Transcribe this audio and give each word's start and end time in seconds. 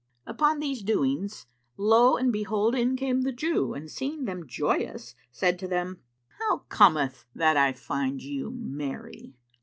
Upon 0.25 0.59
these 0.59 0.81
doings 0.81 1.45
lo 1.77 2.17
and 2.17 2.33
behold! 2.33 2.73
in 2.73 2.95
came 2.95 3.21
the 3.21 3.31
Jew 3.31 3.75
and 3.75 3.87
seeing 3.87 4.25
them 4.25 4.47
joyous, 4.47 5.13
said 5.31 5.59
to 5.59 5.67
them, 5.67 6.01
"How 6.39 6.63
cometh 6.69 7.21
it 7.21 7.25
that 7.37 7.55
I 7.55 7.73
find 7.73 8.19
you 8.19 8.49
merry? 8.49 9.35